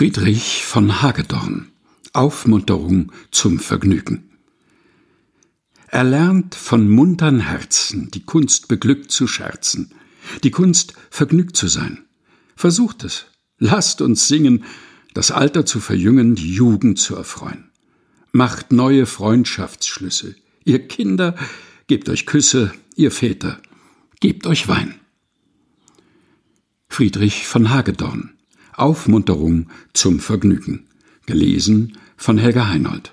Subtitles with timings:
[0.00, 1.72] Friedrich von Hagedorn
[2.14, 4.30] Aufmunterung zum Vergnügen
[5.88, 9.92] Erlernt von muntern Herzen die Kunst beglückt zu scherzen,
[10.42, 12.06] die Kunst vergnügt zu sein.
[12.56, 13.26] Versucht es,
[13.58, 14.64] lasst uns singen,
[15.12, 17.70] das Alter zu verjüngen, die Jugend zu erfreuen.
[18.32, 21.34] Macht neue Freundschaftsschlüsse, ihr Kinder,
[21.88, 23.60] gebt euch Küsse, ihr Väter,
[24.18, 24.94] gebt euch Wein.
[26.88, 28.32] Friedrich von Hagedorn
[28.80, 30.84] Aufmunterung zum Vergnügen.
[31.26, 33.12] Gelesen von Helga Heinold.